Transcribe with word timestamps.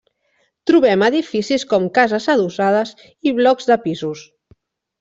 Trobem 0.71 1.03
edificis 1.07 1.65
com 1.75 1.85
cases 1.99 2.27
adossades 2.35 2.95
i 3.31 3.37
blocs 3.43 3.71
de 3.73 3.81
pisos. 3.87 4.29